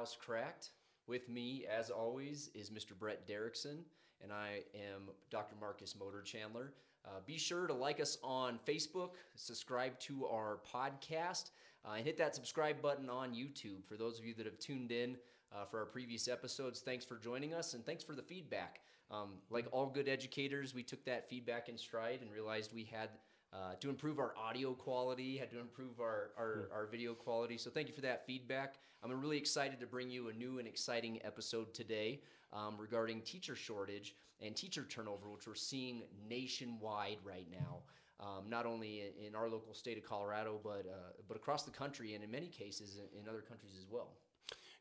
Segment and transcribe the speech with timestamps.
[0.00, 0.70] Schoolhouse Cracked.
[1.06, 2.98] With me, as always, is Mr.
[2.98, 3.80] Brett Derrickson,
[4.22, 5.56] and I am Dr.
[5.60, 6.72] Marcus Motor Chandler.
[7.04, 11.50] Uh, be sure to like us on Facebook, subscribe to our podcast,
[11.84, 13.84] uh, and hit that subscribe button on YouTube.
[13.86, 15.16] For those of you that have tuned in
[15.52, 18.80] uh, for our previous episodes, thanks for joining us and thanks for the feedback.
[19.10, 23.10] Um, like all good educators, we took that feedback in stride and realized we had
[23.52, 27.58] uh, to improve our audio quality, had to improve our, our, our, video quality.
[27.58, 28.76] So thank you for that feedback.
[29.02, 32.20] I'm really excited to bring you a new and exciting episode today
[32.52, 37.78] um, regarding teacher shortage and teacher turnover, which we're seeing nationwide right now.
[38.20, 42.14] Um, not only in, our local state of Colorado, but uh, but across the country,
[42.14, 44.10] and in many cases in, in other countries as well.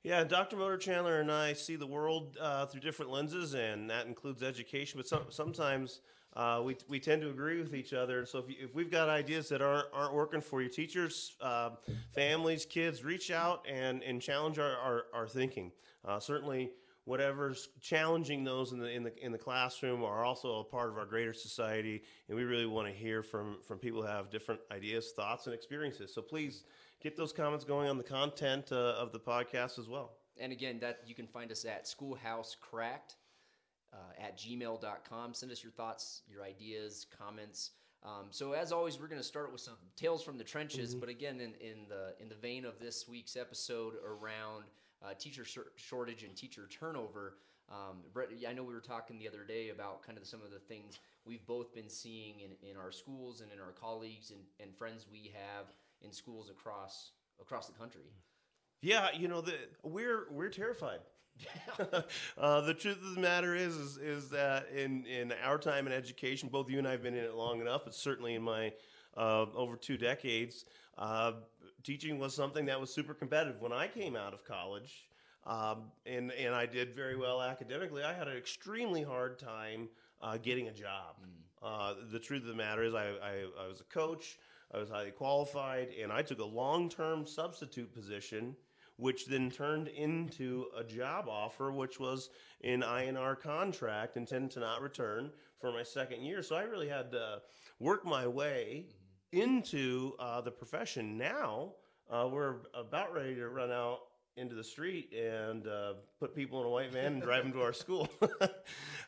[0.03, 0.57] Yeah, Dr.
[0.57, 4.97] Motor Chandler and I see the world uh, through different lenses, and that includes education.
[4.97, 6.01] But some, sometimes
[6.35, 8.25] uh, we, we tend to agree with each other.
[8.25, 11.71] So if, you, if we've got ideas that aren't, aren't working for you, teachers, uh,
[12.13, 15.71] families, kids, reach out and, and challenge our, our, our thinking.
[16.05, 16.71] Uh, certainly,
[17.05, 20.97] whatever's challenging those in the, in, the, in the classroom are also a part of
[20.97, 22.03] our greater society.
[22.27, 25.55] And we really want to hear from, from people who have different ideas, thoughts, and
[25.55, 26.13] experiences.
[26.13, 26.63] So please
[27.01, 30.11] get those comments going on the content uh, of the podcast as well.
[30.39, 33.15] And again, that you can find us at Schoolhouse Cracked
[33.93, 35.33] uh, at gmail.com.
[35.33, 37.71] Send us your thoughts, your ideas, comments.
[38.03, 40.91] Um, so as always, we're going to start with some tales from the trenches.
[40.91, 40.99] Mm-hmm.
[40.99, 44.65] But again, in, in the in the vein of this week's episode around
[45.03, 45.45] uh, teacher
[45.75, 47.35] shortage and teacher turnover,
[47.69, 50.51] um, Brett, I know we were talking the other day about kind of some of
[50.51, 54.39] the things we've both been seeing in, in our schools and in our colleagues and,
[54.59, 55.67] and friends we have
[56.01, 58.01] in schools across across the country.
[58.81, 60.99] Yeah, you know, the, we're we're terrified.
[62.37, 65.93] uh, the truth of the matter is, is, is that in, in our time in
[65.93, 68.73] education, both you and I have been in it long enough, but certainly in my
[69.17, 70.65] uh, over two decades,
[70.97, 71.33] uh,
[71.83, 73.61] teaching was something that was super competitive.
[73.61, 75.07] When I came out of college,
[75.45, 79.89] um, and and I did very well academically, I had an extremely hard time
[80.21, 81.15] uh, getting a job.
[81.63, 82.11] Mm.
[82.11, 84.37] the truth of the matter is, I, I, I was a coach.
[84.71, 88.55] I was highly qualified, and I took a long term substitute position
[88.99, 92.29] which then turned into a job offer, which was
[92.63, 96.43] an INR contract, intended to not return for my second year.
[96.43, 97.41] So I really had to
[97.79, 98.87] work my way
[99.31, 101.17] into uh, the profession.
[101.17, 101.73] Now
[102.09, 103.99] uh, we're about ready to run out
[104.35, 107.61] into the street and uh, put people in a white van and drive them to
[107.61, 108.09] our school.
[108.41, 108.47] uh,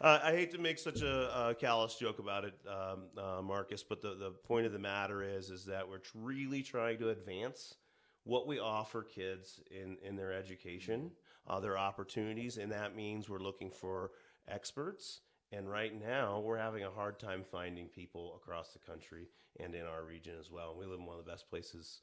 [0.02, 4.02] I hate to make such a, a callous joke about it, um, uh, Marcus, but
[4.02, 7.76] the, the point of the matter is is that we're really trying to advance
[8.24, 11.12] what we offer kids in, in their education,
[11.48, 14.12] uh, their opportunities, and that means we're looking for
[14.48, 15.22] experts.
[15.54, 19.28] And right now, we're having a hard time finding people across the country
[19.60, 20.76] and in our region as well.
[20.80, 22.00] We live in one of the best places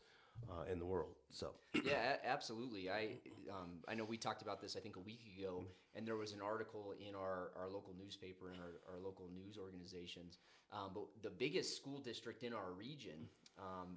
[0.51, 1.15] uh, in the world.
[1.31, 1.53] So
[1.83, 2.91] yeah, a- absolutely.
[2.91, 3.19] I
[3.51, 5.65] um, I know we talked about this I think a week ago,
[5.95, 9.57] and there was an article in our, our local newspaper and our, our local news
[9.59, 10.39] organizations.
[10.73, 13.27] Um, but the biggest school district in our region,
[13.59, 13.97] um,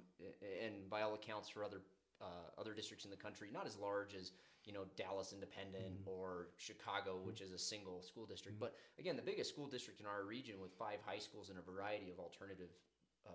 [0.64, 1.82] and by all accounts for other
[2.22, 4.32] uh, other districts in the country, not as large as
[4.64, 6.08] you know Dallas Independent mm-hmm.
[6.08, 8.56] or Chicago, which is a single school district.
[8.56, 8.70] Mm-hmm.
[8.70, 11.62] But again, the biggest school district in our region with five high schools and a
[11.62, 12.70] variety of alternative
[13.26, 13.30] uh,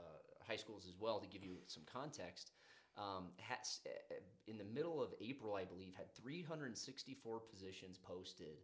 [0.47, 1.19] high schools as well.
[1.19, 2.51] To give you some context,
[2.97, 4.15] um, has, uh,
[4.47, 8.63] in the middle of April, I believe, had 364 positions posted.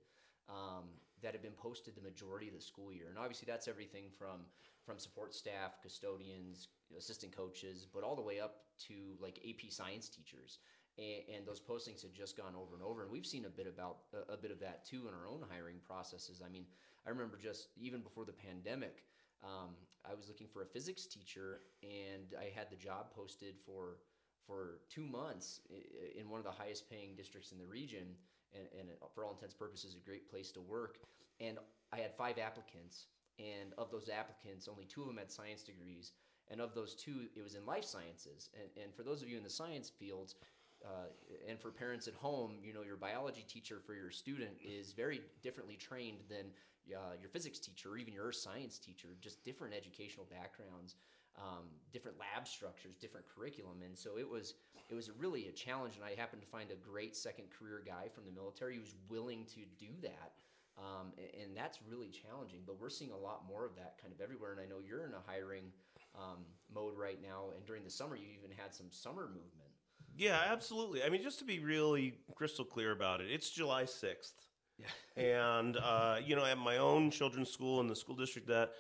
[0.50, 4.12] Um, that have been posted the majority of the school year, and obviously that's everything
[4.12, 4.42] from
[4.86, 6.68] from support staff, custodians,
[6.98, 10.60] assistant coaches, but all the way up to like AP science teachers.
[10.98, 13.02] And, and, those postings had just gone over and over.
[13.02, 15.44] And we've seen a bit about a, a bit of that too in our own
[15.50, 16.40] hiring processes.
[16.46, 16.66] I mean,
[17.08, 19.04] I remember just even before the pandemic,
[19.44, 19.72] um,
[20.10, 23.98] I was looking for a physics teacher, and I had the job posted for
[24.48, 25.62] for two months
[26.20, 28.08] in one of the highest paying districts in the region,
[28.54, 31.00] and, and for all intents purposes, a great place to work.
[31.40, 31.58] And
[31.94, 33.08] I had five applicants,
[33.40, 36.12] and of those applicants, only two of them had science degrees,
[36.52, 38.50] and of those two, it was in life sciences.
[38.54, 40.36] And, and for those of you in the science fields,
[40.84, 41.08] uh,
[41.48, 45.22] and for parents at home, you know, your biology teacher for your student is very
[45.42, 46.48] differently trained than
[46.92, 50.96] uh, your physics teacher or even your earth science teacher, just different educational backgrounds,
[51.38, 53.82] um, different lab structures, different curriculum.
[53.86, 54.56] And so it was,
[54.90, 55.96] it was really a challenge.
[55.96, 58.96] And I happened to find a great second career guy from the military who was
[59.10, 60.34] willing to do that.
[60.78, 64.12] Um, and, and that's really challenging, but we're seeing a lot more of that kind
[64.12, 64.52] of everywhere.
[64.52, 65.72] And I know you're in a hiring
[66.16, 67.46] um, mode right now.
[67.56, 69.72] And during the summer, you even had some summer movement.
[70.16, 71.04] Yeah, absolutely.
[71.04, 74.34] I mean, just to be really crystal clear about it, it's July 6th.
[74.78, 74.88] Yeah.
[75.24, 78.72] and, uh, you know, at my own children's school in the school district that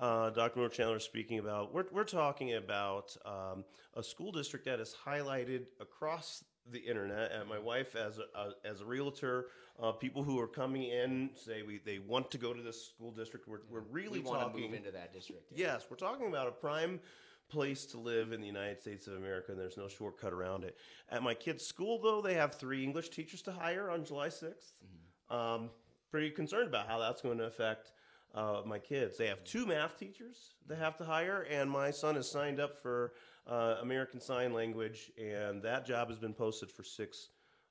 [0.00, 0.58] uh, Dr.
[0.58, 1.74] Moore Chandler is speaking about.
[1.74, 3.64] We're, we're talking about um,
[3.94, 7.32] a school district that is highlighted across the internet.
[7.32, 9.46] And my wife, as a, a as a realtor,
[9.82, 13.10] uh, people who are coming in say we they want to go to this school
[13.12, 13.48] district.
[13.48, 14.62] We're, we're really we want to talking.
[14.62, 15.44] move into that district.
[15.54, 15.66] yeah.
[15.66, 17.00] Yes, we're talking about a prime
[17.48, 20.76] place to live in the United States of America, and there's no shortcut around it.
[21.10, 25.34] At my kids' school, though, they have three English teachers to hire on July 6th.
[25.34, 25.70] Um,
[26.10, 27.92] pretty concerned about how that's going to affect
[28.34, 29.16] uh, my kids.
[29.16, 32.80] They have two math teachers they have to hire, and my son is signed up
[32.80, 33.12] for
[33.46, 37.30] uh, American Sign Language, and that job has been posted for six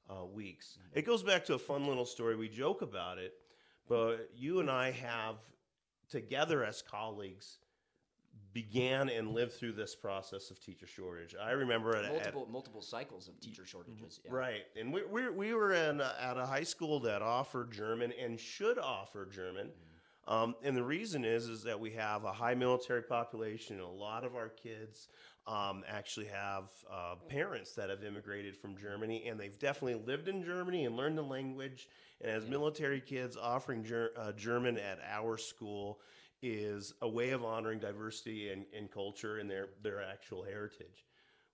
[0.10, 0.78] uh, weeks.
[0.94, 2.36] It goes back to a fun little story.
[2.36, 3.34] We joke about it,
[3.88, 5.36] but you and I have,
[6.10, 7.60] together as colleagues,
[8.52, 11.36] began and lived through this process of teacher shortage.
[11.40, 14.20] I remember at, at multiple multiple cycles of teacher shortages.
[14.26, 14.32] Yeah.
[14.34, 18.12] Right, and we we, we were in a, at a high school that offered German
[18.22, 20.34] and should offer German, Mm-hmm.
[20.34, 24.24] um, and the reason is is that we have a high military population, a lot
[24.24, 25.10] of our kids
[25.50, 30.44] um, actually have uh, parents that have immigrated from Germany, and they've definitely lived in
[30.44, 31.90] Germany and learned the language.
[32.22, 36.00] And as military kids, offering ger- uh, German at our school
[36.44, 41.09] is a way of honoring diversity and, and culture and their their actual heritage.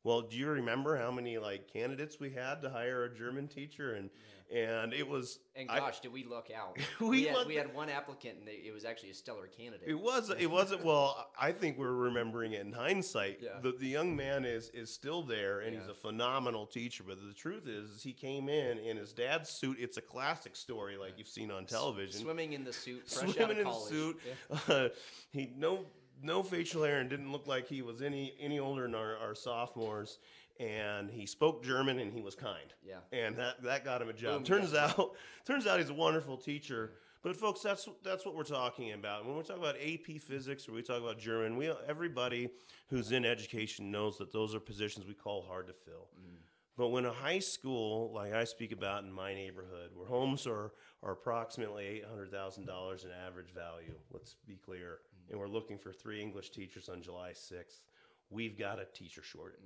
[0.05, 3.95] Well, do you remember how many like candidates we had to hire a German teacher
[3.95, 4.11] and
[4.55, 6.77] and it was And I- gosh, did we luck out?
[6.99, 9.87] We we, had, we had one applicant, and they, it was actually a stellar candidate.
[9.87, 10.29] It was.
[10.29, 10.85] It wasn't.
[10.85, 13.39] Well, I think we're remembering it in hindsight.
[13.41, 13.59] Yeah.
[13.63, 17.03] The the young man is is still there, and he's a phenomenal teacher.
[17.07, 19.77] But the truth is, is he came in in his dad's suit.
[19.79, 22.21] It's a classic story, like you've seen on television.
[22.21, 23.89] Swimming in the suit, Swimming in college.
[23.89, 24.19] suit.
[24.27, 24.75] Yeah.
[24.75, 24.89] Uh,
[25.31, 25.87] he no
[26.21, 29.35] no facial hair and didn't look like he was any any older than our, our
[29.35, 30.19] sophomores.
[30.57, 32.73] And he spoke German and he was kind.
[32.81, 32.99] Yeah.
[33.11, 34.35] And that that got him a job.
[34.35, 35.15] Boom, turns got out
[35.45, 36.93] turns out he's a wonderful teacher.
[37.21, 39.25] But folks, that's that's what we're talking about.
[39.25, 42.49] When we talk about AP Physics or we talk about German, we everybody
[42.89, 46.07] who's in education knows that those are positions we call hard to fill.
[46.19, 46.37] Mm.
[46.77, 50.73] But when a high school, like I speak about in my neighborhood, where homes are,
[51.01, 54.99] are approximately eight hundred thousand dollars in average value, let's be clear,
[55.29, 57.81] and we're looking for three English teachers on July sixth,
[58.29, 59.59] we've got a teacher shortage,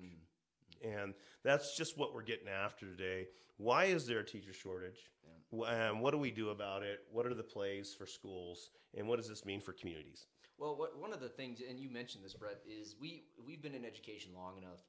[0.84, 1.14] and
[1.44, 3.28] that's just what we're getting after today.
[3.58, 5.00] Why is there a teacher shortage?
[5.52, 7.00] Um, what do we do about it?
[7.12, 10.28] What are the plays for schools, and what does this mean for communities?
[10.58, 13.76] Well, what, one of the things, and you mentioned this, Brett, is we we've been
[13.76, 14.84] in education long enough,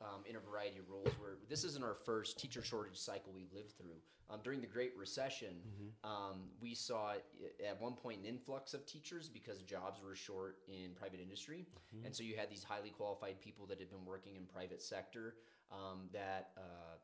[0.00, 1.08] um, in a variety of roles.
[1.18, 3.96] Where this isn't our first teacher shortage cycle we've lived through.
[4.30, 5.56] Um, during the Great Recession,
[6.04, 7.12] um, we saw
[7.66, 11.66] at one point an influx of teachers because jobs were short in private industry,
[12.04, 15.34] and so you had these highly qualified people that had been working in private sector
[15.72, 16.50] um, that.
[16.56, 16.96] Uh,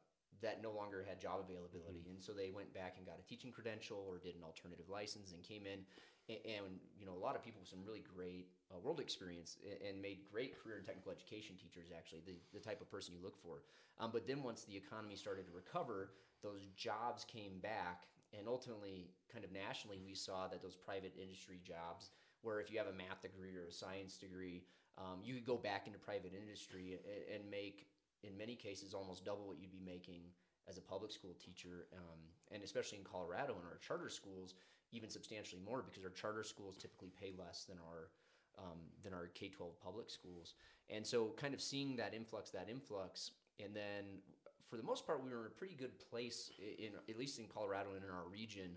[0.45, 3.51] that no longer had job availability, and so they went back and got a teaching
[3.51, 5.81] credential or did an alternative license and came in.
[6.29, 9.59] A- and you know a lot of people with some really great uh, world experience
[9.65, 13.21] and made great career and technical education teachers actually the, the type of person you
[13.23, 13.65] look for.
[13.99, 16.13] Um, but then once the economy started to recover
[16.45, 18.05] those jobs came back.
[18.37, 22.11] And ultimately kind of nationally we saw that those private industry jobs
[22.43, 24.65] where if you have a math degree or a science degree
[24.99, 27.87] um, you could go back into private industry and, and make
[28.27, 30.23] in many cases almost double what you'd be making
[30.69, 32.19] as a public school teacher um,
[32.53, 34.55] and especially in colorado in our charter schools
[34.95, 38.09] even substantially more because our charter schools typically pay less than our
[38.57, 40.55] um, than our K twelve public schools,
[40.89, 44.23] and so kind of seeing that influx, that influx, and then
[44.71, 47.47] for the most part we were in a pretty good place in at least in
[47.47, 48.71] Colorado and in our region.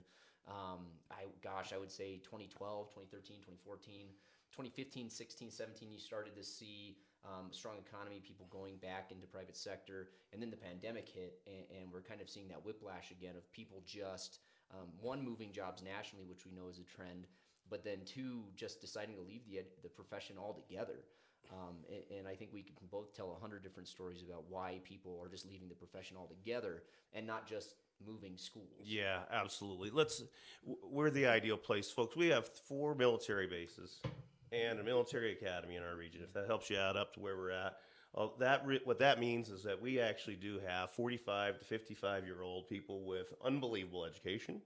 [0.48, 4.08] Um, I gosh, I would say 2012, 2013, 2014,
[4.51, 6.96] 2015, 16, 17, you started to see
[7.26, 11.82] um, strong economy, people going back into private sector, and then the pandemic hit, and,
[11.82, 14.40] and we're kind of seeing that whiplash again of people just
[14.74, 17.28] um, one moving jobs nationally, which we know is a trend,
[17.70, 21.00] but then two just deciding to leave the the profession altogether.
[21.52, 24.80] Um, and, and I think we can both tell a hundred different stories about why
[24.84, 26.84] people are just leaving the profession altogether
[27.14, 28.84] and not just moving schools.
[28.84, 29.90] Yeah, absolutely.
[29.90, 30.24] Let's.
[30.66, 32.16] We're the ideal place, folks.
[32.16, 34.02] We have four military bases
[34.51, 36.22] and a military academy in our region.
[36.24, 37.77] If that helps you out up to where we're at,
[38.16, 42.25] uh, that re- what that means is that we actually do have 45 to 55
[42.25, 44.62] year old people with unbelievable education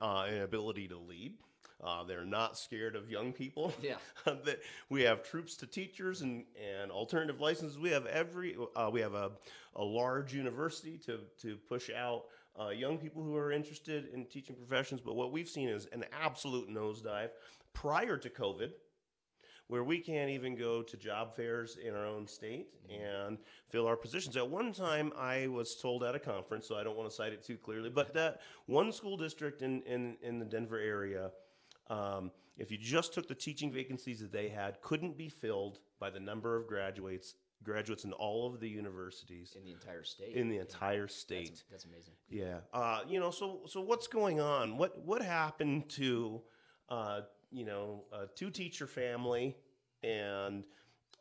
[0.00, 1.34] uh, and ability to lead.
[1.82, 3.72] Uh, they're not scared of young people.
[3.82, 3.94] Yeah.
[4.26, 4.60] that
[4.90, 6.44] we have troops to teachers and,
[6.78, 7.78] and alternative licenses.
[7.78, 9.30] We have every uh, we have a,
[9.76, 12.24] a large university to to push out
[12.60, 15.00] uh, young people who are interested in teaching professions.
[15.00, 17.30] But what we've seen is an absolute nosedive
[17.72, 18.72] prior to COVID,
[19.70, 23.96] where we can't even go to job fairs in our own state and fill our
[23.96, 24.36] positions.
[24.36, 27.32] At one time, I was told at a conference, so I don't want to cite
[27.32, 31.30] it too clearly, but that one school district in in, in the Denver area
[31.88, 36.10] um, if you just took the teaching vacancies that they had, couldn't be filled by
[36.10, 40.34] the number of graduates graduates in all of the universities in the entire state.
[40.34, 41.48] in the entire state.
[41.48, 42.14] That's, that's amazing.
[42.30, 42.60] Yeah.
[42.72, 44.78] Uh, you know, so so what's going on?
[44.78, 46.40] What what happened to
[46.88, 49.56] uh, you know, a two teacher family
[50.02, 50.64] and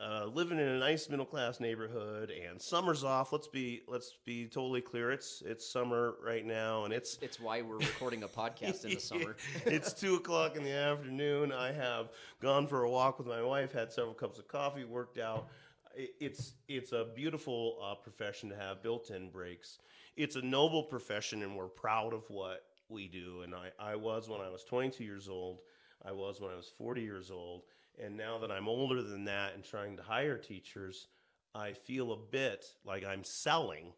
[0.01, 3.33] uh, living in a nice middle class neighborhood and summer's off.
[3.33, 5.11] Let's be let's be totally clear.
[5.11, 8.99] It's it's summer right now and it's It's why we're recording a podcast in the
[8.99, 9.35] summer.
[9.65, 11.51] it's two o'clock in the afternoon.
[11.51, 12.09] I have
[12.41, 15.47] gone for a walk with my wife, had several cups of coffee, worked out.
[15.95, 19.79] It's it's a beautiful uh, profession to have built-in breaks.
[20.15, 23.41] It's a noble profession, and we're proud of what we do.
[23.41, 25.59] And I, I was when I was 22 years old.
[26.05, 27.63] I was when I was 40 years old.
[28.01, 31.07] And now that I'm older than that and trying to hire teachers,
[31.53, 33.93] I feel a bit like I'm selling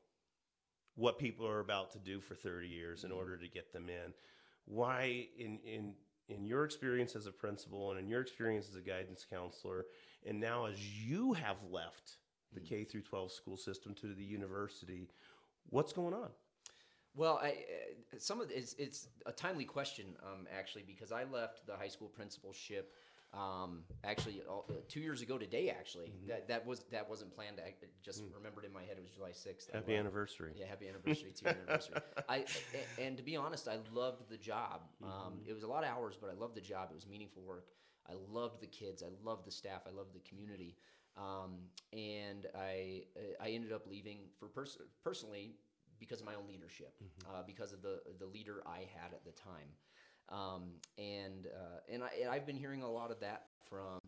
[0.96, 3.20] what people are about to do for 30 years in mm-hmm.
[3.20, 4.13] order to get them in.
[4.65, 5.93] Why, in, in,
[6.29, 9.86] in your experience as a principal and in your experience as a guidance counselor,
[10.25, 12.17] and now as you have left
[12.53, 12.70] the mm-hmm.
[12.70, 15.08] K through 12 school system to the university,
[15.70, 16.29] what's going on?
[17.15, 21.65] Well, I, uh, some of it's, it's a timely question, um, actually, because I left
[21.68, 22.94] the high school principalship
[23.34, 25.70] um, actually all, uh, two years ago today.
[25.70, 26.27] Actually, Mm-hmm.
[26.27, 27.62] that that was that wasn't planned.
[27.65, 29.70] I just remembered in my head it was July sixth.
[29.72, 29.75] Mm.
[29.75, 30.51] Happy anniversary.
[30.58, 31.96] Yeah, happy anniversary to your anniversary.
[32.30, 32.44] I
[33.00, 34.82] and to be honest, I loved the job.
[35.01, 35.50] Um, Mm-hmm.
[35.50, 36.89] it was a lot of hours, but I loved the job.
[36.91, 37.68] It was meaningful work.
[38.10, 39.01] I loved the kids.
[39.01, 39.84] I loved the staff.
[39.88, 40.75] I loved the community.
[41.15, 41.60] Um,
[41.94, 45.56] and I uh, I ended up leaving for pers- personally
[46.01, 46.93] because of my own leadership,
[47.29, 49.70] uh, because of the the leader I had at the time.
[50.29, 50.63] Um,
[50.98, 54.00] and uh, and, I, and I've been hearing a lot of that from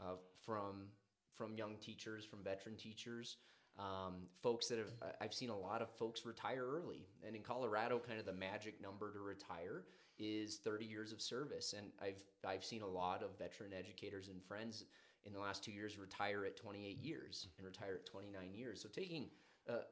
[0.00, 0.88] uh, from
[1.34, 3.36] from young teachers, from veteran teachers,
[3.78, 4.92] um, folks that have.
[5.20, 8.82] I've seen a lot of folks retire early, and in Colorado, kind of the magic
[8.82, 9.84] number to retire
[10.18, 11.74] is 30 years of service.
[11.76, 14.84] And I've I've seen a lot of veteran educators and friends
[15.24, 18.80] in the last two years retire at 28 years and retire at 29 years.
[18.80, 19.28] So taking
[19.68, 19.82] uh,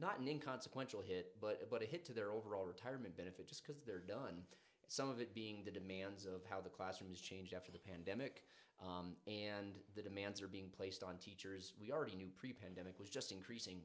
[0.00, 3.82] not an inconsequential hit, but but a hit to their overall retirement benefit just because
[3.82, 4.42] they're done.
[4.88, 8.42] Some of it being the demands of how the classroom has changed after the pandemic,
[8.82, 11.72] um, and the demands that are being placed on teachers.
[11.80, 13.78] We already knew pre-pandemic was just increasing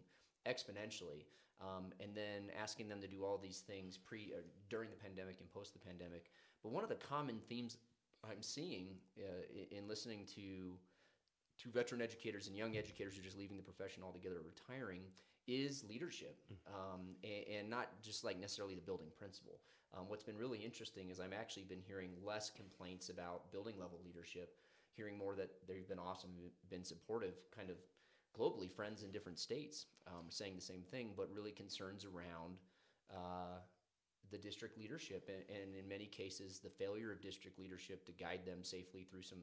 [0.45, 1.25] exponentially,
[1.61, 4.33] um, and then asking them to do all these things pre
[4.69, 6.31] during the pandemic and post the pandemic.
[6.63, 7.77] But one of the common themes
[8.23, 8.87] I'm seeing
[9.17, 10.73] uh, in listening to
[11.63, 15.01] to veteran educators and young educators who are just leaving the profession altogether, retiring,
[15.49, 16.37] is leadership,
[16.67, 19.59] um, and, and not just like necessarily the building principal.
[19.97, 23.99] Um, what's been really interesting is I've actually been hearing less complaints about building level
[24.05, 24.55] leadership,
[24.95, 26.29] hearing more that they've been awesome,
[26.69, 27.77] been supportive, kind of
[28.37, 32.57] globally, friends in different states um, saying the same thing, but really concerns around
[33.11, 33.57] uh,
[34.31, 38.41] the district leadership, and, and in many cases, the failure of district leadership to guide
[38.45, 39.39] them safely through some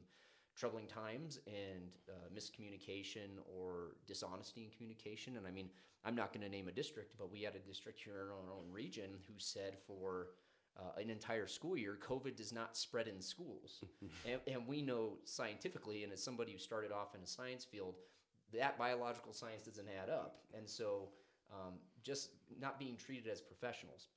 [0.56, 5.36] troubling times and uh, miscommunication or dishonesty in communication.
[5.36, 5.68] And I mean,
[6.04, 8.54] I'm not going to name a district, but we had a district here in our
[8.54, 10.28] own region who said for
[10.78, 13.84] uh, an entire school year, COVID does not spread in schools.
[14.26, 17.94] and, and we know scientifically, and as somebody who started off in a science field,
[18.52, 20.40] that biological science doesn't add up.
[20.56, 21.08] And so
[21.52, 24.08] um, just not being treated as professionals.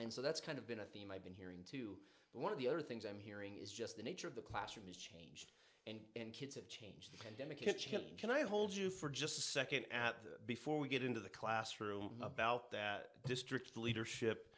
[0.00, 1.96] And so that's kind of been a theme I've been hearing too.
[2.32, 4.86] But one of the other things I'm hearing is just the nature of the classroom
[4.88, 5.52] has changed.
[5.86, 7.12] And, and kids have changed.
[7.12, 8.18] The pandemic has Can, can, changed.
[8.18, 11.28] can I hold you for just a second at the, before we get into the
[11.28, 14.48] classroom about that district leadership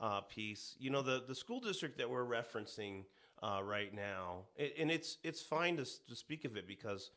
[0.00, 0.74] uh, piece?
[0.80, 3.04] You know, the, the school district that we're referencing
[3.44, 7.10] uh, right now, a- and it's it's fine to, to speak of it because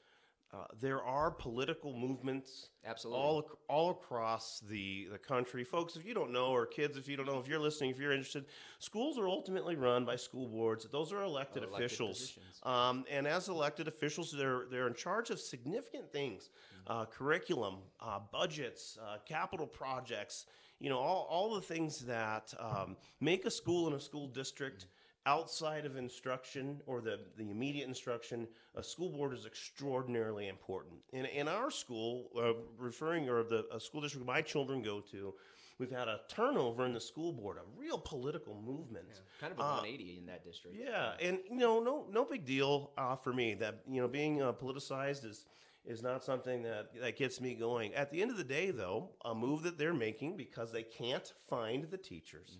[0.56, 3.22] uh, there are political movements Absolutely.
[3.22, 5.64] all all across the the country.
[5.64, 8.00] Folks, if you don't know, or kids, if you don't know, if you're listening, if
[8.00, 8.46] you're interested,
[8.80, 10.88] schools are ultimately run by school boards.
[10.92, 12.38] Those are elected, Elected officials.
[12.64, 16.50] Um, and as elected officials, they're they're in charge of significant things:
[16.88, 20.46] uh, curriculum, uh, budgets, uh, capital projects.
[20.80, 24.88] You know, all all the things that um, make a school and a school district
[25.26, 30.96] outside of instruction or the, the immediate instruction, a school board is extraordinarily important.
[31.14, 35.34] In, in our school, uh, referring or the a school district my children go to,
[35.80, 39.06] we've had a turnover in the school board, a real political movement.
[39.40, 40.78] kind of a 180 in that district.
[40.80, 43.56] Yeah, and you know, no, no big deal uh, for me.
[43.56, 45.46] That you know, being uh, politicized is
[45.86, 47.94] is not something that that gets me going.
[47.94, 51.34] At the end of the day, though, a move that they're making because they can't
[51.50, 52.58] find the teachers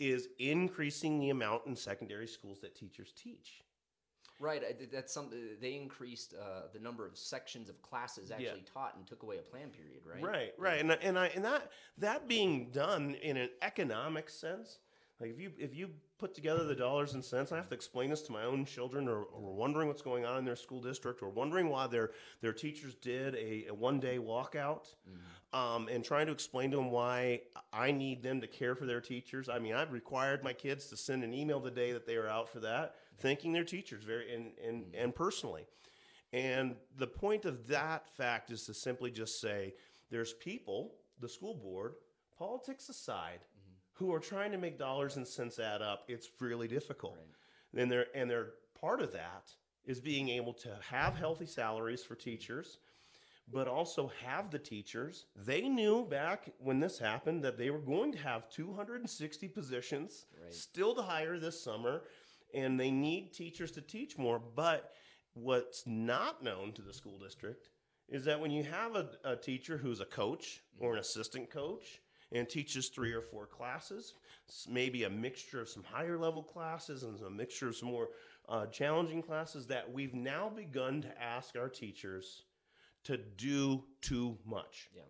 [0.00, 3.62] is increasing the amount in secondary schools that teachers teach.
[4.40, 4.62] Right.
[4.90, 9.22] That's something they increased uh, the number of sections of classes actually taught and took
[9.22, 10.00] away a plan period.
[10.04, 10.22] Right.
[10.22, 14.78] Right, right, and and I and that that being done in an economic sense,
[15.20, 18.10] Like if you if you put together the dollars and cents, I have to explain
[18.10, 21.22] this to my own children, or, or wondering what's going on in their school district,
[21.22, 24.94] or wondering why their their teachers did a, a one day walkout,
[25.52, 29.00] um, and trying to explain to them why I need them to care for their
[29.00, 29.50] teachers.
[29.50, 32.28] I mean, I've required my kids to send an email the day that they are
[32.28, 35.66] out for that, thanking their teachers very and and, and personally.
[36.32, 39.74] And the point of that fact is to simply just say
[40.10, 41.94] there's people, the school board,
[42.38, 43.40] politics aside,
[44.00, 46.04] who are trying to make dollars and cents add up.
[46.08, 47.18] It's really difficult.
[47.76, 49.52] And they're and they're part of that
[49.84, 52.78] is being able to have healthy salaries for teachers,
[53.52, 55.26] but also have the teachers.
[55.36, 60.52] They knew back when this happened that they were going to have 260 positions Right.
[60.54, 62.02] still to hire this summer,
[62.54, 64.38] and they need teachers to teach more.
[64.38, 64.92] But
[65.34, 67.68] what's not known to the school district
[68.08, 72.00] is that when you have a, a teacher who's a coach or an assistant coach
[72.32, 74.14] and teaches three or four classes,
[74.68, 78.08] maybe a mixture of some higher level classes and a mixture of some more
[78.48, 82.44] uh, challenging classes, that we've now begun to ask our teachers
[83.04, 84.90] to do too much.
[84.94, 85.02] Yeah.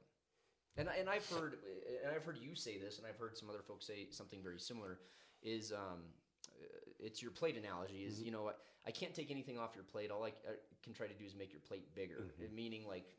[0.77, 1.59] And, and I've heard
[2.05, 4.59] and I've heard you say this, and I've heard some other folks say something very
[4.59, 5.01] similar.
[5.43, 6.01] Is um,
[6.49, 6.65] uh,
[6.99, 8.05] it's your plate analogy?
[8.07, 8.53] Is you know I,
[8.87, 10.11] I can't take anything off your plate.
[10.11, 12.29] All I, I can try to do is make your plate bigger.
[12.55, 13.17] Meaning like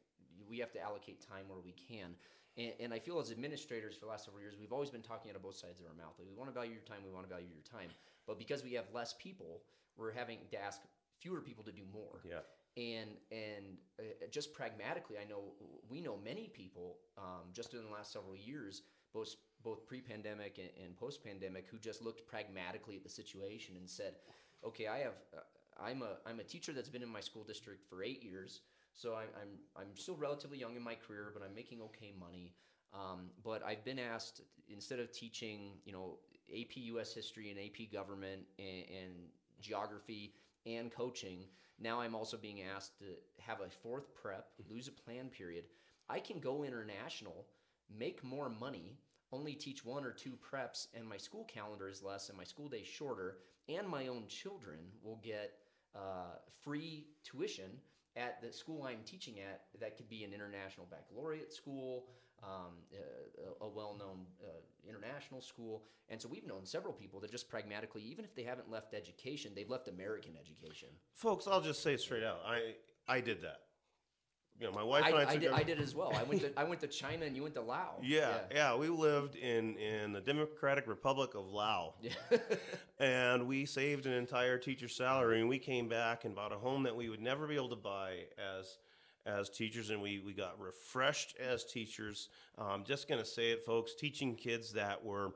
[0.50, 2.15] we have to allocate time where we can.
[2.58, 5.31] And, and I feel as administrators for the last several years, we've always been talking
[5.31, 6.13] out of both sides of our mouth.
[6.20, 6.98] Like, we want to value your time.
[7.05, 7.89] We want to value your time.
[8.27, 9.62] But because we have less people,
[9.98, 10.81] we're having to ask
[11.20, 12.39] fewer people to do more Yeah.
[12.77, 15.53] and and uh, just pragmatically i know
[15.88, 18.81] we know many people um, just in the last several years
[19.13, 24.15] both both pre-pandemic and, and post-pandemic who just looked pragmatically at the situation and said
[24.65, 25.41] okay i have uh,
[25.79, 28.62] i'm a i'm a teacher that's been in my school district for eight years
[28.93, 32.53] so I'm, I'm i'm still relatively young in my career but i'm making okay money
[32.93, 36.17] um, but i've been asked instead of teaching you know
[36.53, 39.13] ap us history and ap government and, and
[39.61, 40.33] geography
[40.66, 41.46] and coaching.
[41.79, 43.05] Now I'm also being asked to
[43.39, 45.66] have a fourth prep, lose a plan period.
[46.09, 47.46] I can go international,
[47.89, 48.98] make more money,
[49.31, 52.68] only teach one or two preps, and my school calendar is less and my school
[52.68, 53.37] day shorter,
[53.70, 55.53] and my own children will get
[55.96, 57.72] uh, free tuition
[58.15, 59.61] at the school I'm teaching at.
[59.79, 62.05] That could be an international baccalaureate school,
[62.43, 64.50] um, a, a well-known uh,
[64.87, 68.69] international school, and so we've known several people that just pragmatically, even if they haven't
[68.69, 70.89] left education, they've left American education.
[71.13, 72.41] Folks, I'll just say straight out.
[72.45, 72.74] I
[73.07, 73.61] I did that.
[74.59, 76.14] You know, my wife I, and I, I took did, I did as well.
[76.16, 77.96] I went to I went to China and you went to Laos.
[78.03, 82.37] Yeah, yeah, we lived in in the Democratic Republic of Laos, Yeah.
[83.00, 86.83] and we saved an entire teacher's salary, and we came back and bought a home
[86.83, 88.77] that we would never be able to buy as
[89.25, 92.29] as teachers, and we we got refreshed as teachers.
[92.57, 95.33] I'm just gonna say it, folks, teaching kids that were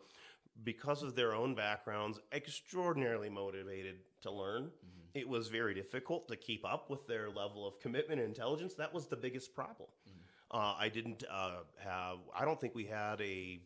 [0.63, 4.63] because of their own backgrounds extraordinarily motivated to learn.
[4.65, 5.04] Mm-hmm.
[5.15, 8.75] It was very difficult to keep up with their level of commitment and intelligence.
[8.75, 9.89] That was the biggest problem.
[10.51, 12.17] Uh, I didn't uh, have.
[12.37, 13.59] I don't think we had a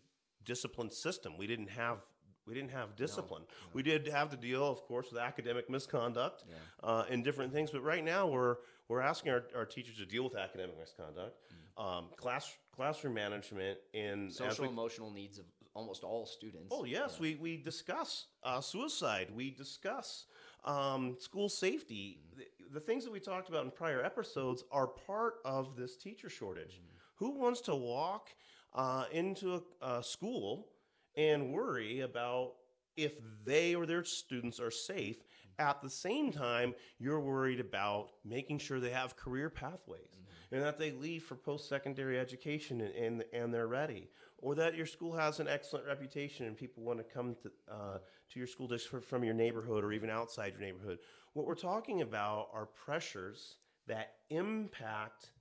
[0.46, 1.34] disciplined system.
[1.38, 1.98] We didn't have.
[2.46, 3.44] We didn't have discipline.
[3.74, 6.46] We did have to deal, of course, with academic misconduct
[6.84, 7.72] uh, and different things.
[7.72, 8.58] But right now, we're
[8.88, 11.36] we're asking our, our teachers to deal with academic misconduct,
[11.78, 16.68] um, class classroom management, and Social we- emotional needs of almost all students.
[16.72, 19.28] Oh yes, we we discuss uh, suicide.
[19.36, 20.26] We discuss
[20.66, 22.20] um, school safety.
[22.38, 26.30] The, the things that we talked about in prior episodes are part of this teacher
[26.30, 26.82] shortage.
[27.16, 28.30] Who wants to walk
[28.74, 30.68] uh, into a, a school
[31.16, 32.54] and worry about
[32.96, 35.18] if they or their students are safe?
[35.58, 40.80] At the same time, you're worried about making sure they have career pathways and that
[40.80, 44.08] they leave for post-secondary education and, and, and they're ready
[44.42, 47.98] or that your school has an excellent reputation and people want to come to, uh,
[48.32, 51.00] to your school district from your neighborhood or even outside your neighborhood.
[51.34, 55.32] What we're talking about are pressures that impact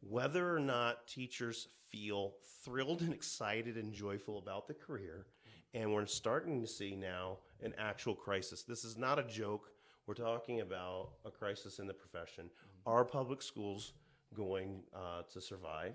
[0.00, 2.34] whether or not teachers feel
[2.64, 5.26] thrilled and excited and joyful about the career.
[5.72, 8.62] And we're starting to see now an actual crisis.
[8.62, 9.70] This is not a joke.
[10.06, 12.50] We're talking about a crisis in the profession.
[12.86, 13.92] Are public schools
[14.34, 15.94] going uh, to survive?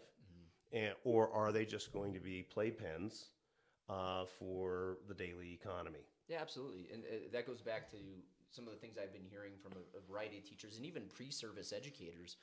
[0.75, 3.29] And, or are they just going to be playpens
[3.89, 6.05] uh, for the daily economy?
[6.27, 7.97] Yeah, absolutely, and uh, that goes back to
[8.51, 11.03] some of the things I've been hearing from a, a variety of teachers and even
[11.15, 12.37] pre-service educators.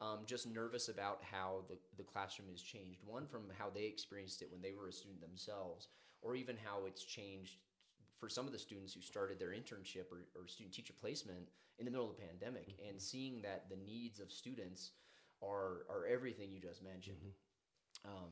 [0.00, 3.00] Um, just nervous about how the, the classroom has changed.
[3.04, 5.88] One from how they experienced it when they were a student themselves,
[6.22, 7.56] or even how it's changed
[8.16, 11.48] for some of the students who started their internship or, or student teacher placement
[11.80, 14.92] in the middle of the pandemic, and seeing that the needs of students
[15.42, 17.32] are are everything you just mentioned.
[18.04, 18.30] Um,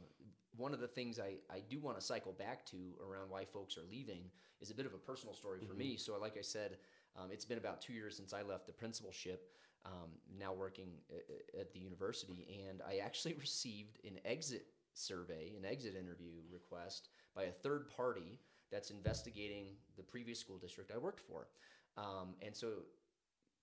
[0.56, 2.76] one of the things I, I do want to cycle back to
[3.06, 4.24] around why folks are leaving
[4.60, 5.96] is a bit of a personal story for me.
[5.96, 6.78] So, like I said,
[7.16, 9.50] um, it's been about two years since I left the principalship,
[9.84, 15.64] um, now working at, at the university, and I actually received an exit survey, an
[15.64, 18.40] exit interview request by a third party
[18.72, 21.48] that's investigating the previous school district I worked for.
[21.96, 22.68] Um, and so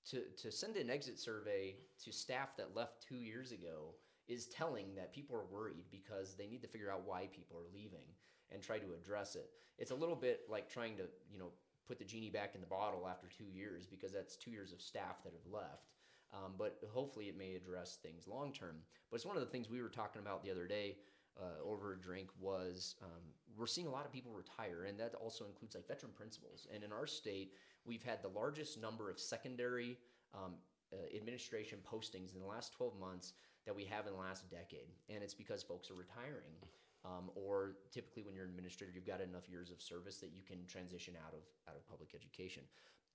[0.09, 3.95] to, to send an exit survey to staff that left two years ago
[4.27, 7.73] is telling that people are worried because they need to figure out why people are
[7.73, 8.07] leaving
[8.51, 9.49] and try to address it.
[9.77, 11.51] It's a little bit like trying to, you know,
[11.87, 14.81] put the genie back in the bottle after two years because that's two years of
[14.81, 15.91] staff that have left.
[16.33, 18.77] Um, but hopefully it may address things long term.
[19.09, 20.97] But it's one of the things we were talking about the other day
[21.39, 23.21] uh, over a drink was um,
[23.57, 26.67] we're seeing a lot of people retire, and that also includes like veteran principals.
[26.73, 27.53] And in our state,
[27.85, 29.97] we've had the largest number of secondary
[30.33, 30.53] um,
[30.91, 33.33] uh, administration postings in the last 12 months
[33.65, 36.57] that we have in the last decade, and it's because folks are retiring.
[37.05, 40.41] Um, or typically, when you're an administrator, you've got enough years of service that you
[40.41, 42.63] can transition out of out of public education.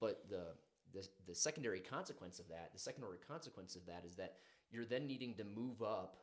[0.00, 0.54] But the
[0.92, 4.36] the, the secondary consequence of that, the secondary consequence of that, is that
[4.70, 6.18] you're then needing to move up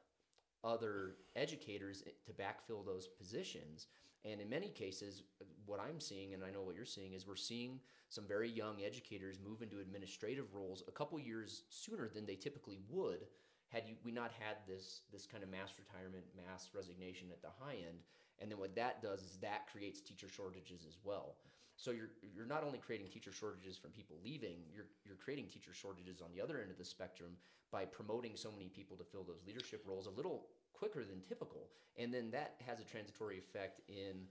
[0.63, 3.87] other educators to backfill those positions.
[4.23, 5.21] And in many cases,
[5.67, 8.77] what I'm seeing, and I know what you're seeing, is we're seeing some very young
[8.83, 13.27] educators move into administrative roles a couple years sooner than they typically would
[13.69, 17.49] had you, we not had this this kind of mass retirement, mass resignation at the
[17.59, 17.99] high end.
[18.39, 21.35] And then what that does is that creates teacher shortages as well.
[21.77, 25.73] So you're you're not only creating teacher shortages from people leaving, you're you're creating teacher
[25.73, 27.35] shortages on the other end of the spectrum
[27.71, 31.67] by promoting so many people to fill those leadership roles a little quicker than typical,
[31.97, 34.23] and then that has a transitory effect in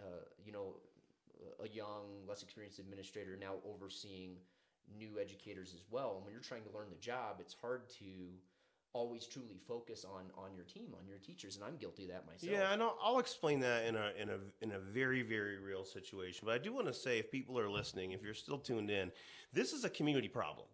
[0.00, 0.74] uh, you know
[1.62, 4.36] a young, less experienced administrator now overseeing
[4.98, 6.16] new educators as well.
[6.16, 8.04] And when you're trying to learn the job, it's hard to
[8.98, 12.26] always truly focus on on your team, on your teachers, and I'm guilty of that
[12.26, 12.52] myself.
[12.52, 15.84] Yeah, and I'll, I'll explain that in a in a in a very very real
[15.84, 16.42] situation.
[16.44, 19.12] But I do want to say, if people are listening, if you're still tuned in,
[19.52, 20.66] this is a community problem.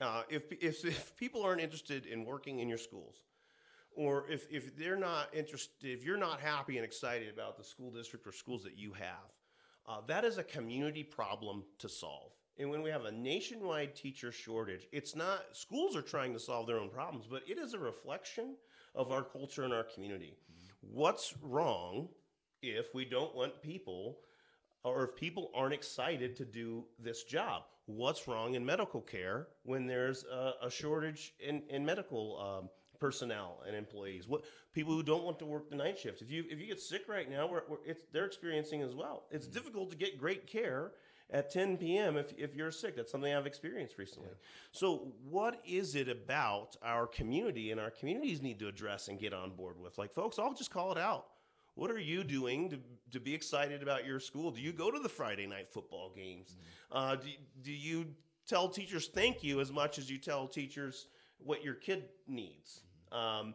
[0.00, 3.22] Uh, if, if if people aren't interested in working in your schools,
[3.94, 7.90] or if if they're not interested, if you're not happy and excited about the school
[7.90, 9.28] district or schools that you have,
[9.88, 12.32] uh, that is a community problem to solve.
[12.58, 16.66] And when we have a nationwide teacher shortage, it's not schools are trying to solve
[16.66, 18.56] their own problems, but it is a reflection
[18.94, 20.36] of our culture and our community.
[20.80, 22.08] What's wrong
[22.62, 24.18] if we don't want people
[24.84, 27.62] or if people aren't excited to do this job?
[27.84, 33.62] What's wrong in medical care when there's a, a shortage in, in medical um, personnel
[33.66, 34.26] and employees?
[34.26, 36.22] What people who don't want to work the night shift?
[36.22, 39.24] If you if you get sick right now, we're, we're, it's, they're experiencing as well.
[39.30, 40.92] It's difficult to get great care
[41.30, 42.16] at 10 p.m.
[42.16, 42.96] if, if you're sick.
[42.96, 44.30] That's something I've experienced recently.
[44.72, 49.32] So, what is it about our community and our communities need to address and get
[49.32, 49.98] on board with?
[49.98, 51.26] Like, folks, I'll just call it out.
[51.74, 52.78] What are you doing to,
[53.12, 54.50] to be excited about your school?
[54.50, 56.56] Do you go to the Friday night football games?
[56.90, 57.28] Uh, do,
[57.62, 58.06] do you
[58.48, 61.08] tell teachers thank you as much as you tell teachers
[61.38, 62.80] what your kid needs?
[63.12, 63.54] Um,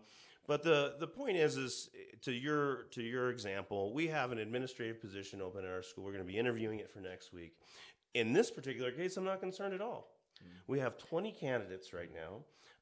[0.51, 4.37] but the, the point is, is eh, to your to your example, we have an
[4.37, 6.03] administrative position open at our school.
[6.03, 7.53] We're going to be interviewing it for next week.
[8.15, 10.09] In this particular case, I'm not concerned at all.
[10.43, 10.49] Mm.
[10.67, 12.39] We have 20 candidates right now.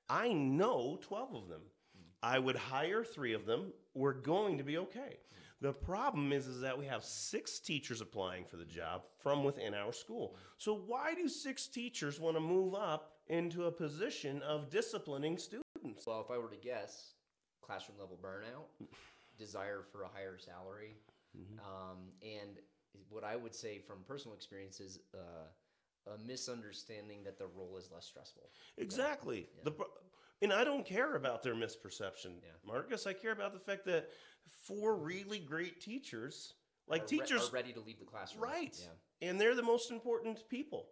[0.09, 1.61] I know 12 of them.
[1.61, 2.05] Mm.
[2.23, 3.71] I would hire three of them.
[3.93, 5.19] We're going to be okay.
[5.19, 5.61] Mm.
[5.61, 9.75] The problem is, is that we have six teachers applying for the job from within
[9.75, 10.35] our school.
[10.57, 16.07] So why do six teachers want to move up into a position of disciplining students?
[16.07, 17.13] Well, if I were to guess,
[17.69, 18.87] classroom level burnout,
[19.37, 20.95] desire for a higher salary,
[21.59, 22.57] um, and
[23.09, 27.89] what I would say from personal experience is uh, a misunderstanding that the role is
[27.93, 28.49] less stressful.
[28.77, 29.47] Exactly.
[29.63, 29.73] The
[30.41, 32.51] and I don't care about their misperception, Yeah.
[32.65, 33.05] Marcus.
[33.05, 34.09] I care about the fact that
[34.63, 36.53] four really great teachers,
[36.87, 38.43] like Are re- teachers, are ready to leave the classroom.
[38.43, 39.29] right, Yeah.
[39.29, 40.87] and they're the most important people.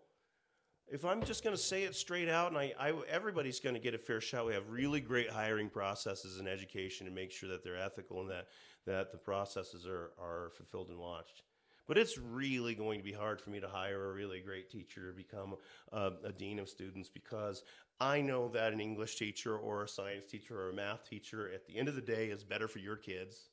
[0.90, 3.82] If I'm just going to say it straight out, and I, I everybody's going to
[3.82, 4.46] get a fair shot.
[4.46, 8.30] We have really great hiring processes in education, to make sure that they're ethical and
[8.30, 8.48] that
[8.86, 11.44] that the processes are are fulfilled and watched.
[11.88, 15.08] But it's really going to be hard for me to hire a really great teacher
[15.08, 15.56] to become
[15.94, 17.64] a, a dean of students because
[18.00, 21.66] I know that an English teacher or a science teacher or a math teacher at
[21.66, 23.50] the end of the day is better for your kids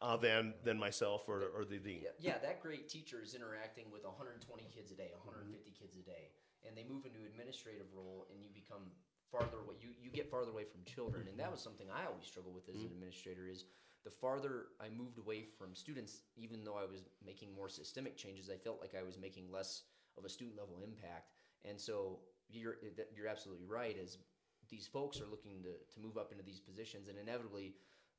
[0.00, 2.02] uh, than than myself or, or the dean.
[2.02, 6.02] Yeah, yeah, that great teacher is interacting with 120 kids a day, 150 kids a
[6.02, 6.30] day,
[6.66, 8.90] and they move into administrative role, and you become
[9.30, 9.76] farther away.
[9.80, 12.68] You you get farther away from children, and that was something I always struggle with
[12.68, 12.94] as an mm-hmm.
[12.94, 13.48] administrator.
[13.48, 13.64] Is
[14.04, 18.50] the farther I moved away from students, even though I was making more systemic changes,
[18.50, 19.84] I felt like I was making less
[20.18, 21.30] of a student level impact.
[21.64, 22.18] And so
[22.50, 22.76] you're
[23.14, 23.96] you're absolutely right.
[24.02, 24.18] As
[24.68, 27.74] these folks are looking to, to move up into these positions, and inevitably,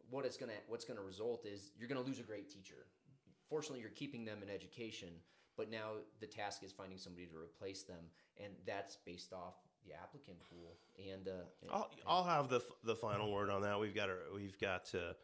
[0.09, 2.87] what it's gonna what's gonna result is you're gonna lose a great teacher.
[3.49, 5.09] Fortunately, you're keeping them in education,
[5.57, 8.05] but now the task is finding somebody to replace them,
[8.43, 10.77] and that's based off the applicant pool.
[11.11, 13.79] And uh, I'll, I'll have the the final word on that.
[13.79, 15.15] We've got to we've got to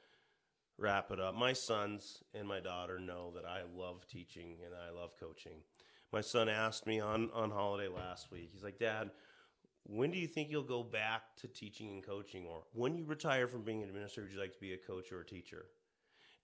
[0.77, 1.35] wrap it up.
[1.35, 5.61] My sons and my daughter know that I love teaching and I love coaching.
[6.11, 8.49] My son asked me on on holiday last week.
[8.53, 9.11] He's like, "Dad,
[9.83, 13.47] when do you think you'll go back to teaching and coaching, or when you retire
[13.47, 15.65] from being an administrator, would you like to be a coach or a teacher?"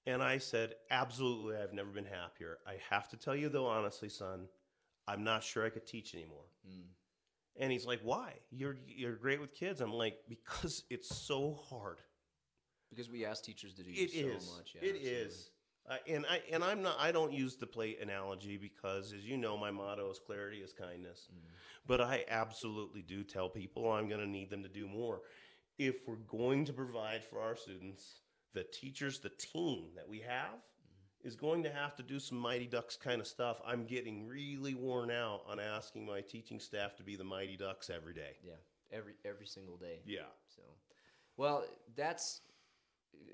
[0.08, 1.58] And I said, "Absolutely.
[1.58, 2.60] I've never been happier.
[2.68, 4.48] I have to tell you though, honestly, son,
[5.08, 6.46] I'm not sure I could teach anymore."
[7.58, 8.34] And he's like, "Why?
[8.52, 12.00] You're you're great with kids." I'm like, "Because it's so hard.
[12.90, 14.54] because we ask teachers to do It so is.
[14.56, 15.50] much, yeah, It is.
[15.90, 16.98] Uh, and I and I'm not.
[17.00, 20.74] I don't use the plate analogy because, as you know, my motto is clarity is
[20.74, 21.28] kindness.
[21.32, 21.54] Mm-hmm.
[21.88, 25.22] But I absolutely do tell people I'm going to need them to do more.
[25.78, 28.22] If we're going to provide for our students,
[28.56, 30.56] the teachers, the team that we have.
[31.24, 33.60] Is going to have to do some Mighty Ducks kind of stuff.
[33.66, 37.90] I'm getting really worn out on asking my teaching staff to be the Mighty Ducks
[37.90, 38.38] every day.
[38.46, 38.54] Yeah,
[38.92, 40.02] every every single day.
[40.06, 40.30] Yeah.
[40.56, 40.62] So,
[41.36, 41.66] well,
[41.96, 42.42] that's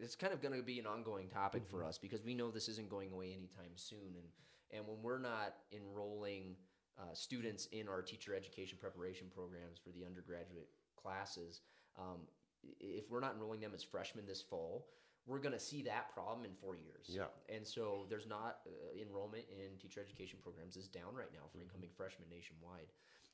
[0.01, 1.77] it's kind of going to be an ongoing topic Mm-hmm.
[1.77, 4.27] for us because we know this isn't going away anytime soon, and
[4.71, 6.55] and when we're not enrolling
[6.97, 11.59] uh, students in our teacher education preparation programs for the undergraduate classes,
[11.99, 12.19] um,
[12.79, 14.87] if we're not enrolling them as freshmen this fall.
[15.27, 17.05] We're going to see that problem in four years.
[17.07, 17.29] Yeah.
[17.47, 21.57] And so there's not uh, enrollment in teacher education programs is down right now for
[21.59, 21.67] Mm-hmm.
[21.69, 22.89] incoming freshmen nationwide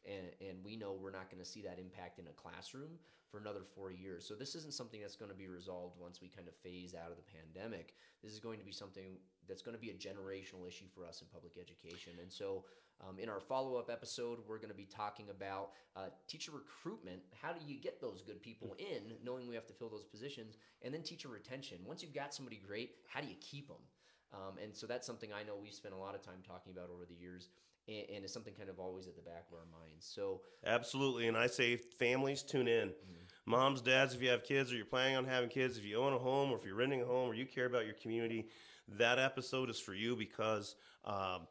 [0.07, 2.97] and, and we know we're not going to see that impact in a classroom
[3.29, 4.25] for another four years.
[4.25, 7.11] So this isn't something that's going to be resolved once we kind of phase out
[7.11, 7.93] of the pandemic.
[8.23, 9.17] This is going to be something
[9.47, 12.13] that's going to be a generational issue for us in public education.
[12.21, 12.63] And so
[13.05, 17.19] um, in our follow-up episode, we're going to be talking about uh, teacher recruitment.
[17.41, 20.57] How do you get those good people in, knowing we have to fill those positions,
[20.81, 21.77] and then teacher retention.
[21.85, 23.83] Once you've got somebody great, how do you keep them?
[24.33, 26.89] Um, and so that's something I know we've spent a lot of time talking about
[26.93, 27.49] over the years,
[27.87, 30.05] and, and it's something kind of always at the back of our minds.
[30.13, 31.27] So Absolutely.
[31.27, 32.91] And I say, families, tune in.
[33.45, 36.13] Moms, dads, if you have kids or you're planning on having kids, if you own
[36.13, 38.49] a home or if you're renting a home or you care about your community,
[38.97, 41.47] that episode is for you because um,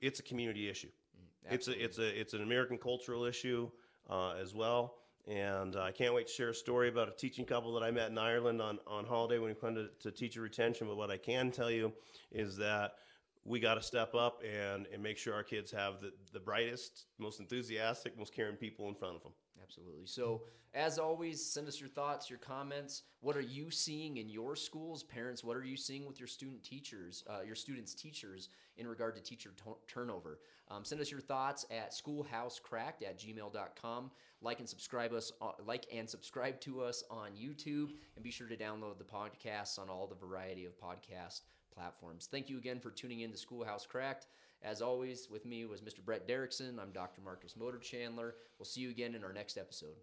[0.00, 0.88] it's a community issue.
[1.50, 3.70] It's a, it's a, it's an American cultural issue
[4.08, 4.94] uh, as well.
[5.26, 8.10] And I can't wait to share a story about a teaching couple that I met
[8.10, 10.86] in Ireland on, on holiday when we comes to, to teacher retention.
[10.86, 11.92] But what I can tell you
[12.30, 12.92] is that
[13.44, 17.06] we got to step up and, and make sure our kids have the, the brightest,
[17.18, 19.32] most enthusiastic, most caring people in front of them.
[19.62, 20.06] Absolutely.
[20.06, 20.42] So,
[20.74, 23.02] as always, send us your thoughts, your comments.
[23.20, 25.44] What are you seeing in your schools, parents?
[25.44, 29.22] What are you seeing with your student teachers, uh, your students' teachers, in regard to
[29.22, 30.40] teacher to- turnover?
[30.68, 34.10] Um, send us your thoughts at schoolhousecracked at gmail.com.
[34.42, 38.48] Like and subscribe us, uh, like and subscribe to us on YouTube, and be sure
[38.48, 41.42] to download the podcasts on all the variety of podcast
[41.74, 42.28] platforms.
[42.30, 44.26] Thank you again for tuning in to Schoolhouse Cracked.
[44.62, 46.02] As always, with me was Mr.
[46.04, 46.78] Brett Derrickson.
[46.80, 47.20] I'm Dr.
[47.20, 48.34] Marcus Motor Chandler.
[48.58, 49.96] We'll see you again in our next episode.